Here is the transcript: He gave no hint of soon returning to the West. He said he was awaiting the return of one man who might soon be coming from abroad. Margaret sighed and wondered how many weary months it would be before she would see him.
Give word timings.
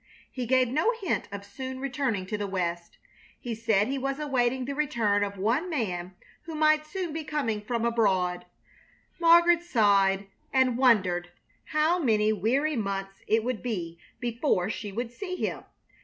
He 0.31 0.47
gave 0.47 0.67
no 0.67 0.91
hint 0.99 1.27
of 1.31 1.45
soon 1.45 1.79
returning 1.79 2.25
to 2.25 2.35
the 2.35 2.47
West. 2.47 2.97
He 3.39 3.53
said 3.53 3.87
he 3.87 3.99
was 3.99 4.17
awaiting 4.19 4.65
the 4.65 4.73
return 4.73 5.23
of 5.23 5.37
one 5.37 5.69
man 5.69 6.15
who 6.45 6.55
might 6.55 6.87
soon 6.87 7.13
be 7.13 7.23
coming 7.23 7.61
from 7.61 7.85
abroad. 7.85 8.45
Margaret 9.19 9.61
sighed 9.61 10.25
and 10.51 10.75
wondered 10.75 11.29
how 11.65 11.99
many 11.99 12.33
weary 12.33 12.75
months 12.75 13.21
it 13.27 13.43
would 13.43 13.61
be 13.61 13.99
before 14.19 14.71
she 14.71 14.91
would 14.91 15.11
see 15.11 15.35
him. 15.35 15.65